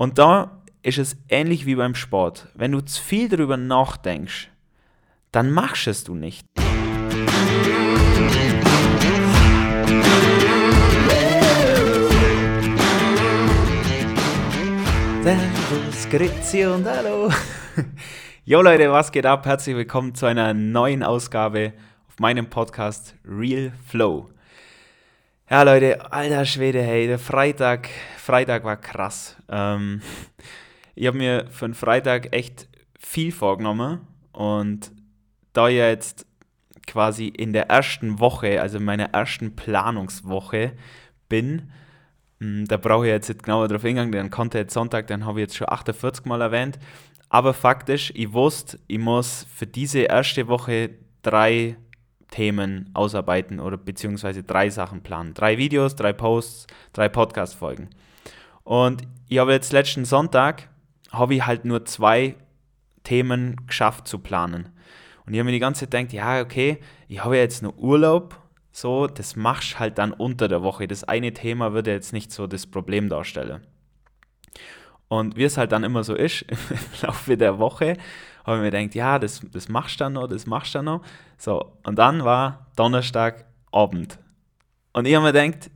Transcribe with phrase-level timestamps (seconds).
[0.00, 2.48] Und da ist es ähnlich wie beim Sport.
[2.54, 4.48] Wenn du zu viel darüber nachdenkst,
[5.30, 6.46] dann machst es du nicht.
[15.22, 17.30] Servus, Grüezi und Hallo.
[18.46, 19.44] Jo Leute, was geht ab?
[19.44, 21.74] Herzlich willkommen zu einer neuen Ausgabe
[22.08, 24.30] auf meinem Podcast Real Flow.
[25.52, 27.88] Ja Leute, alter Schwede, hey, der Freitag,
[28.18, 29.36] Freitag war krass.
[29.48, 30.00] Ähm,
[30.94, 34.92] ich habe mir für den Freitag echt viel vorgenommen und
[35.52, 36.24] da ich jetzt
[36.86, 40.74] quasi in der ersten Woche, also meiner ersten Planungswoche
[41.28, 41.72] bin,
[42.38, 45.46] hm, da brauche ich jetzt nicht genauer drauf hingehen, den jetzt Sonntag, den habe ich
[45.46, 46.78] jetzt schon 48 Mal erwähnt.
[47.28, 50.90] Aber faktisch, ich wusste, ich muss für diese erste Woche
[51.22, 51.76] drei
[52.30, 55.34] Themen ausarbeiten oder beziehungsweise drei Sachen planen.
[55.34, 57.88] Drei Videos, drei Posts, drei Podcast-Folgen.
[58.64, 60.68] Und ich habe jetzt letzten Sonntag,
[61.10, 62.36] habe ich halt nur zwei
[63.02, 64.70] Themen geschafft zu planen.
[65.26, 68.36] Und ich habe mir die ganze Zeit gedacht, ja, okay, ich habe jetzt nur Urlaub,
[68.72, 70.86] so, das machst halt dann unter der Woche.
[70.86, 73.66] Das eine Thema würde jetzt nicht so das Problem darstellen.
[75.10, 77.96] Und wie es halt dann immer so ist, im Laufe der Woche,
[78.44, 80.84] habe ich mir gedacht, ja, das, das machst du dann noch, das machst du dann
[80.84, 81.02] noch.
[81.36, 84.20] So, und dann war Donnerstagabend.
[84.92, 85.68] Und ich habe mir gedacht,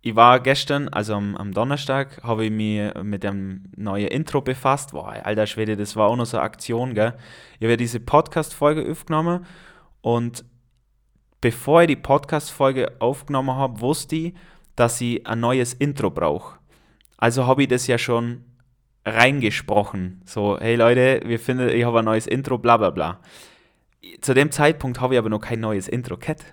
[0.00, 4.92] ich war gestern, also am, am Donnerstag, habe ich mich mit dem neuen Intro befasst.
[4.92, 7.12] Boah, alter Schwede, das war auch noch so eine Aktion, gell?
[7.58, 9.44] Ich habe ja diese Podcast-Folge aufgenommen
[10.00, 10.46] und
[11.42, 14.34] bevor ich die Podcast-Folge aufgenommen habe, wusste ich,
[14.76, 16.58] dass ich ein neues Intro brauche.
[17.18, 18.46] Also habe ich das ja schon
[19.04, 20.22] reingesprochen.
[20.24, 23.20] So, hey Leute, wir finden, ich habe ein neues Intro, bla bla bla.
[24.20, 26.44] Zu dem Zeitpunkt habe ich aber noch kein neues Intro gehabt.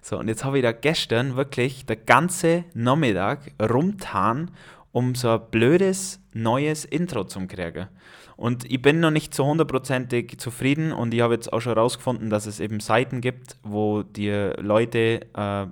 [0.00, 4.50] So, und jetzt habe ich da gestern wirklich der ganze Nachmittag rumtan,
[4.90, 7.88] um so ein blödes neues Intro zu kriegen.
[8.36, 12.30] Und ich bin noch nicht zu hundertprozentig zufrieden und ich habe jetzt auch schon herausgefunden,
[12.30, 15.66] dass es eben Seiten gibt, wo die Leute äh,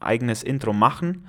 [0.00, 1.26] eigenes Intro machen.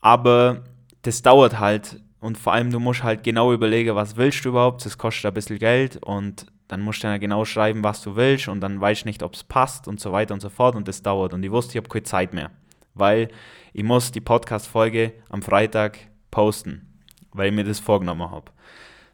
[0.00, 0.64] Aber
[1.02, 4.84] das dauert halt und vor allem, du musst halt genau überlegen, was willst du überhaupt.
[4.84, 8.48] Das kostet ein bisschen Geld und dann musst du dann genau schreiben, was du willst
[8.48, 10.86] und dann weißt du nicht, ob es passt und so weiter und so fort und
[10.86, 11.32] das dauert.
[11.32, 12.50] Und ich wusste, ich habe keine Zeit mehr,
[12.94, 13.28] weil
[13.72, 15.98] ich muss die Podcast-Folge am Freitag
[16.30, 17.00] posten,
[17.32, 18.52] weil ich mir das vorgenommen habe.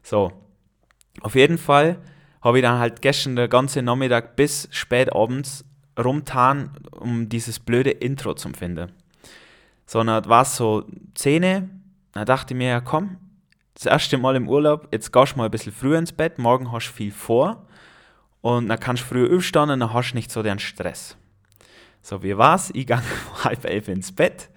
[0.03, 0.33] So,
[1.21, 1.99] auf jeden Fall
[2.41, 5.65] habe ich dann halt gestern den ganzen Nachmittag bis spät abends
[5.97, 8.91] rumtan, um dieses blöde Intro zu finden.
[9.85, 10.85] Sondern war so
[11.15, 11.69] Zähne,
[12.17, 13.17] dann dachte ich mir, ja komm,
[13.73, 16.71] das erste Mal im Urlaub, jetzt gehst du mal ein bisschen früher ins Bett, morgen
[16.71, 17.67] hast du viel vor
[18.41, 21.15] und dann kannst du früher aufstehen und dann hast du nicht so den Stress.
[22.01, 22.71] So, wie war's?
[22.73, 22.97] Ich gehe
[23.33, 24.49] um halb elf ins Bett.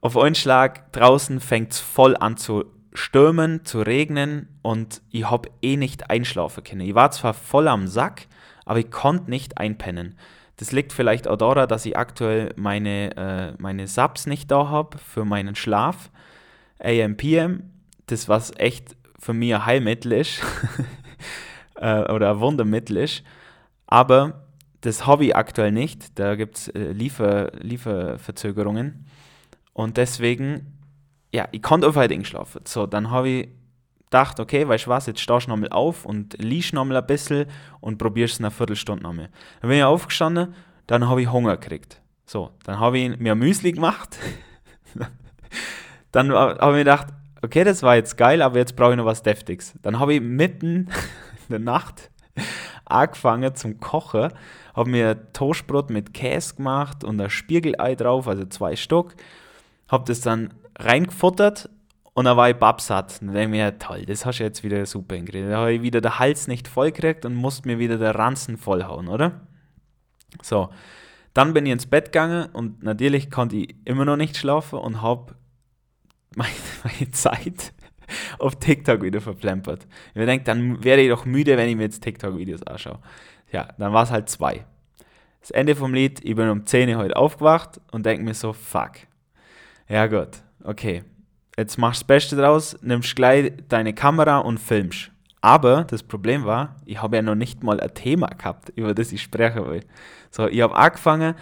[0.00, 5.50] Auf einen Schlag draußen fängt es voll an zu stürmen, zu regnen und ich habe
[5.62, 6.80] eh nicht einschlafen können.
[6.80, 8.26] Ich war zwar voll am Sack,
[8.64, 10.16] aber ich konnte nicht einpennen.
[10.56, 14.98] Das liegt vielleicht auch daran, dass ich aktuell meine, äh, meine Subs nicht da habe
[14.98, 16.10] für meinen Schlaf.
[16.78, 17.62] AMPM,
[18.06, 20.40] das was echt für mich ein Heilmittel ist
[21.76, 23.22] äh, oder ein Wundermittel ist,
[23.86, 24.46] aber
[24.82, 29.06] das habe ich aktuell nicht, da gibt es äh, Liefer, Lieferverzögerungen
[29.72, 30.78] und deswegen,
[31.32, 32.62] ja, ich konnte auf heute schlafen.
[32.64, 33.48] So, dann habe ich
[34.04, 37.46] gedacht, okay, weißt du was, jetzt stehst du nochmal auf und liest nochmal ein bisschen
[37.80, 39.28] und probierst es eine Viertelstunde nochmal.
[39.60, 40.54] Dann bin ich aufgestanden,
[40.86, 42.00] dann habe ich Hunger gekriegt.
[42.24, 44.18] So, dann habe ich mir Müsli gemacht
[46.12, 47.08] Dann habe ich mir gedacht,
[47.42, 49.74] okay, das war jetzt geil, aber jetzt brauche ich noch was Deftiges.
[49.82, 50.88] Dann habe ich mitten
[51.48, 52.10] in der Nacht
[52.84, 54.32] angefangen zum Kochen,
[54.74, 59.14] habe mir Toastbrot mit Käse gemacht und ein Spiegelei drauf, also zwei Stück.
[59.88, 61.70] Habe das dann reingefuttert
[62.14, 63.18] und dann war ich babsatt.
[63.20, 65.50] Und dann denke ich mir, toll, das hast du jetzt wieder super hingekriegt.
[65.50, 68.56] Da habe ich wieder den Hals nicht voll gekriegt und musste mir wieder der Ranzen
[68.56, 69.46] vollhauen, oder?
[70.42, 70.70] So,
[71.34, 75.02] dann bin ich ins Bett gegangen und natürlich konnte ich immer noch nicht schlafen und
[75.02, 75.34] habe
[76.36, 76.50] meine,
[76.84, 77.72] meine Zeit
[78.38, 79.86] auf TikTok wieder verplempert.
[80.10, 83.00] Ich mir denke, dann wäre ich doch müde, wenn ich mir jetzt TikTok-Videos anschaue.
[83.52, 84.64] Ja, dann war es halt zwei.
[85.40, 88.52] Das Ende vom Lied, ich bin um 10 Uhr heute aufgewacht und denke mir so,
[88.52, 88.92] fuck.
[89.88, 91.04] Ja gut, okay.
[91.56, 95.10] Jetzt machst du das Beste draus, nimmst gleich deine Kamera und filmst.
[95.40, 99.12] Aber das Problem war, ich habe ja noch nicht mal ein Thema gehabt, über das
[99.12, 99.84] ich sprechen will.
[100.30, 101.34] So, ich habe angefangen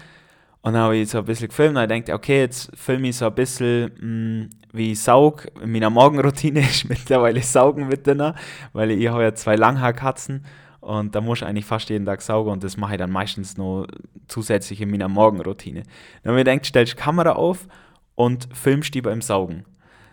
[0.65, 3.19] und dann habe ich so ein bisschen gefilmt und ich denke, okay, jetzt filme ich
[3.19, 5.47] so ein bisschen, mh, mm, wie ich saug.
[5.63, 8.33] In meiner Morgenroutine ist mittlerweile Saugen mit drin,
[8.73, 10.47] weil ich habe ja zwei Langhaarkatzen
[10.81, 13.59] und da muss ich eigentlich fast jeden Tag saugen und das mache ich dann meistens
[13.59, 13.87] noch
[14.27, 15.83] zusätzlich in meiner Morgenroutine.
[16.23, 17.69] Dann habe ich gedacht, stellst die Kamera auf
[18.15, 19.67] und filmst die beim Saugen.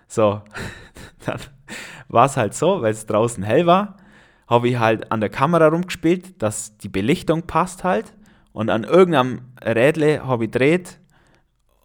[0.10, 0.42] So,
[1.26, 1.40] dann
[2.10, 3.96] war es halt so, weil es draußen hell war,
[4.48, 8.12] habe ich halt an der Kamera rumgespielt, dass die Belichtung passt halt.
[8.54, 11.00] Und an irgendeinem Rädle habe ich gedreht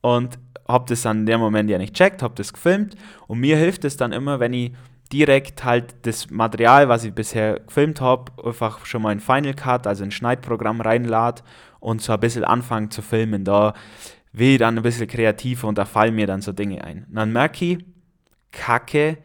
[0.00, 2.96] und habe das in dem Moment ja nicht checkt, habe das gefilmt.
[3.26, 4.72] Und mir hilft es dann immer, wenn ich
[5.12, 9.86] direkt halt das Material, was ich bisher gefilmt habe, einfach schon mal in Final Cut,
[9.86, 11.42] also ein Schneidprogramm reinlade
[11.78, 13.44] und so ein bisschen anfangen zu filmen.
[13.44, 13.74] Da
[14.32, 17.04] will ich dann ein bisschen kreativer und da fallen mir dann so Dinge ein.
[17.08, 17.84] Und dann merke ich,
[18.50, 19.18] Kacke,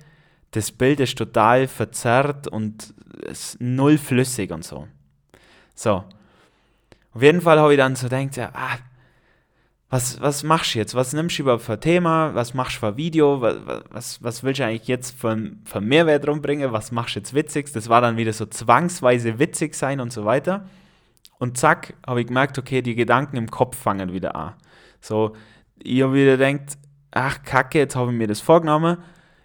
[0.52, 2.94] das Bild ist total verzerrt und
[3.30, 4.88] ist null flüssig und so.
[5.74, 6.04] So.
[7.14, 8.78] Auf jeden Fall habe ich dann so gedacht, ja, ah,
[9.90, 10.96] was, was machst du jetzt?
[10.96, 12.34] Was nimmst du überhaupt für ein Thema?
[12.34, 13.42] Was machst du für ein Video?
[13.42, 13.58] Was,
[13.90, 16.72] was, was willst du eigentlich jetzt für, für Mehrwert rumbringen?
[16.72, 17.74] Was machst du jetzt Witziges?
[17.74, 20.66] Das war dann wieder so zwangsweise witzig sein und so weiter.
[21.40, 24.54] Und zack, habe ich gemerkt, okay, die Gedanken im Kopf fangen wieder an.
[25.02, 25.36] So,
[25.78, 26.78] ich habe wieder gedacht,
[27.12, 28.98] ach Kacke, jetzt habe ich mir das vorgenommen.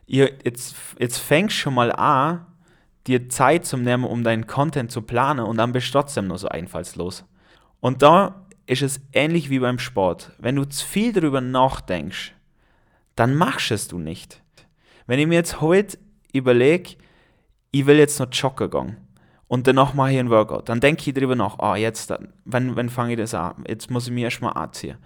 [0.06, 2.46] Ich, jetzt, jetzt fängst schon mal an,
[3.08, 6.38] dir Zeit zu nehmen, um deinen Content zu planen und dann bist du trotzdem nur
[6.38, 7.24] so einfallslos.
[7.86, 10.32] Und da ist es ähnlich wie beim Sport.
[10.40, 12.34] Wenn du zu viel darüber nachdenkst,
[13.14, 14.42] dann machst es du nicht.
[15.06, 15.96] Wenn ich mir jetzt heute
[16.32, 16.96] überlege,
[17.70, 18.96] ich will jetzt noch joggen gehen
[19.46, 22.12] und danach mache ich einen Workout, dann denke ich darüber nach, ah, jetzt,
[22.44, 23.64] wenn, wenn fange ich das an?
[23.68, 24.98] Jetzt muss ich mir erstmal anziehen.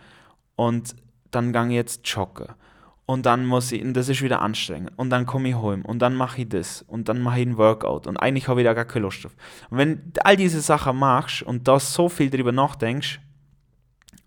[0.56, 0.96] Und
[1.32, 2.46] dann gehe ich jetzt joggen.
[3.06, 4.92] Und dann muss ich, und das ist wieder anstrengend.
[4.96, 7.56] Und dann komme ich heim und dann mache ich das und dann mache ich einen
[7.56, 9.34] Workout und eigentlich habe ich da gar keine Lust drauf.
[9.68, 13.20] Und wenn all diese Sachen machst und da so viel darüber nachdenkst,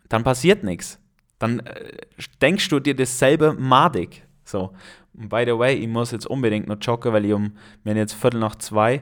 [0.10, 1.00] dann passiert nichts.
[1.40, 1.98] Dann äh,
[2.42, 4.24] denkst du dir dasselbe madig.
[4.44, 4.74] So.
[5.14, 7.54] Und by the way, ich muss jetzt unbedingt noch joggen, weil ich um,
[7.84, 9.02] wir jetzt Viertel nach zwei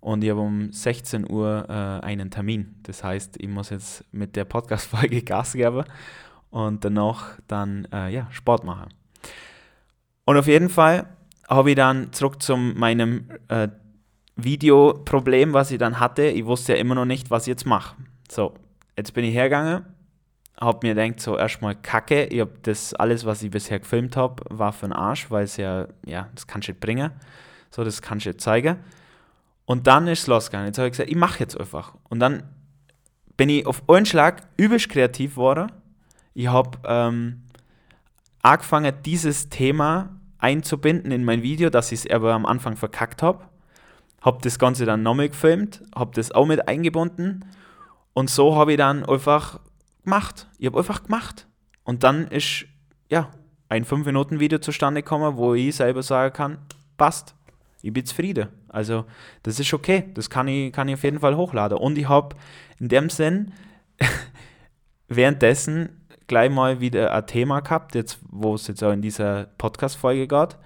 [0.00, 2.74] und ich habe um 16 Uhr äh, einen Termin.
[2.82, 5.84] Das heißt, ich muss jetzt mit der Podcast-Folge Gas geben
[6.50, 8.88] und danach dann äh, ja, Sport machen.
[10.24, 11.06] Und auf jeden Fall
[11.48, 13.68] habe ich dann zurück zu meinem äh,
[14.36, 16.24] Videoproblem, was ich dann hatte.
[16.24, 17.96] Ich wusste ja immer noch nicht, was ich jetzt mache.
[18.30, 18.54] So,
[18.96, 19.84] jetzt bin ich hergegangen
[20.62, 24.44] habe mir gedacht, so erstmal Kacke, ich habe das alles, was ich bisher gefilmt habe,
[24.48, 27.10] war für den Arsch, weil es ja, ja, das kannst du nicht bringen.
[27.70, 28.76] So, das kannst du nicht zeigen.
[29.64, 30.68] Und dann ist es losgegangen.
[30.68, 31.94] Jetzt habe ich gesagt, ich mache jetzt einfach.
[32.08, 32.42] Und dann
[33.36, 35.72] bin ich auf einen Schlag übelst kreativ geworden.
[36.34, 37.42] Ich habe ähm,
[38.42, 43.44] angefangen, dieses Thema einzubinden in mein Video, dass ich es aber am Anfang verkackt habe.
[44.20, 47.44] Habe das Ganze dann nochmal gefilmt, habe das auch mit eingebunden.
[48.12, 49.60] Und so habe ich dann einfach
[50.04, 50.48] gemacht.
[50.58, 51.46] Ich habe einfach gemacht.
[51.84, 52.66] Und dann ist,
[53.08, 53.30] ja,
[53.68, 56.58] ein 5-Minuten-Video zustande gekommen, wo ich selber sagen kann,
[56.96, 57.34] passt,
[57.80, 58.48] ich bin zufrieden.
[58.68, 59.06] Also,
[59.42, 61.78] das ist okay, das kann ich, kann ich auf jeden Fall hochladen.
[61.78, 62.36] Und ich habe
[62.78, 63.52] in dem Sinn
[65.08, 66.01] währenddessen
[66.32, 70.56] gleich mal wieder ein Thema gehabt, jetzt, wo es jetzt auch in dieser Podcast-Folge geht.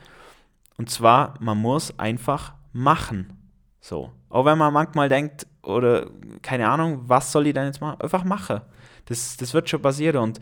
[0.79, 3.33] Und zwar, man muss einfach machen.
[3.81, 4.13] So.
[4.29, 6.09] Auch wenn man manchmal denkt, oder
[6.41, 8.01] keine Ahnung, was soll ich denn jetzt machen?
[8.01, 8.61] Einfach machen.
[9.07, 10.19] Das, das wird schon passieren.
[10.19, 10.39] Und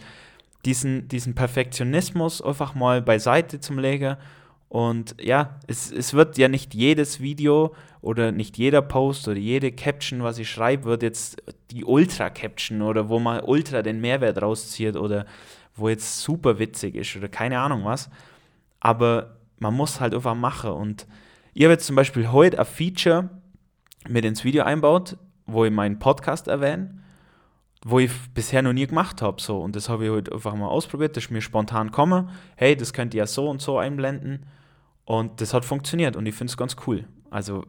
[0.67, 4.19] diesen, diesen Perfektionismus einfach mal beiseite zum legen.
[4.69, 9.73] Und ja, es, es wird ja nicht jedes Video oder nicht jeder Post oder jede
[9.73, 11.43] Caption, was ich schreibe, wird jetzt
[11.75, 15.27] die Ultra-Caption oder wo man ultra den Mehrwert rauszieht oder
[15.75, 18.11] wo jetzt super witzig ist oder keine Ahnung was.
[18.81, 20.71] Aber man muss halt einfach machen.
[20.71, 21.07] Und
[21.53, 23.31] ich habe jetzt zum Beispiel heute ein Feature
[24.09, 25.17] mit ins Video einbaut,
[25.47, 27.05] wo ich meinen Podcast erwähne
[27.85, 29.41] wo ich bisher noch nie gemacht habe.
[29.41, 29.61] So.
[29.61, 32.31] Und das habe ich heute einfach mal ausprobiert, das ist mir spontan gekommen.
[32.57, 34.47] Hey, das könnt ihr ja so und so einblenden.
[35.05, 37.05] Und das hat funktioniert und ich finde es ganz cool.
[37.31, 37.67] Also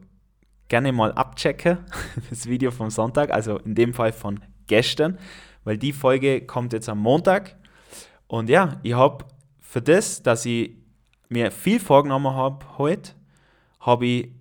[0.68, 1.78] gerne mal abchecken,
[2.30, 5.18] das Video vom Sonntag, also in dem Fall von gestern,
[5.64, 7.56] weil die Folge kommt jetzt am Montag.
[8.26, 9.24] Und ja, ich habe
[9.60, 10.72] für das, dass ich
[11.28, 13.12] mir viel vorgenommen habe heute,
[13.80, 14.32] habe ich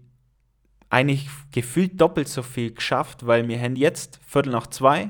[0.89, 5.09] eigentlich gefühlt doppelt so viel geschafft, weil wir haben jetzt Viertel nach zwei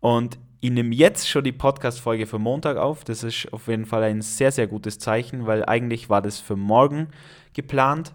[0.00, 3.02] und ich nehme jetzt schon die Podcast-Folge für Montag auf.
[3.04, 6.56] Das ist auf jeden Fall ein sehr, sehr gutes Zeichen, weil eigentlich war das für
[6.56, 7.08] morgen
[7.54, 8.12] geplant.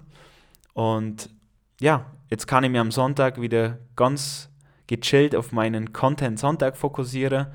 [0.74, 1.30] Und
[1.80, 4.50] ja, jetzt kann ich mir am Sonntag wieder ganz
[4.88, 7.48] gechillt auf meinen Content Sonntag fokussieren,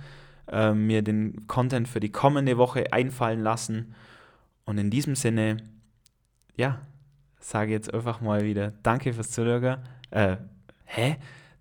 [0.51, 3.95] äh, mir den Content für die kommende Woche einfallen lassen.
[4.65, 5.59] Und in diesem Sinne,
[6.57, 6.81] ja,
[7.39, 9.79] sage jetzt einfach mal wieder Danke fürs Zuhören.
[10.11, 10.37] Äh,
[10.85, 11.17] hä?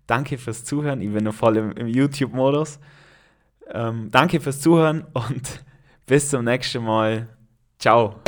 [0.06, 1.00] Danke fürs Zuhören.
[1.00, 2.80] Ich bin noch voll im, im YouTube-Modus.
[3.72, 5.64] Ähm, danke fürs Zuhören und
[6.06, 7.28] bis zum nächsten Mal.
[7.78, 8.20] Ciao.